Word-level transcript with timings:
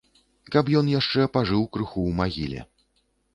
Каб 0.53 0.71
ён 0.79 0.89
яшчэ 0.99 1.25
пажыў 1.35 1.67
крыху 1.77 1.99
ў 2.05 2.11
магіле. 2.23 2.59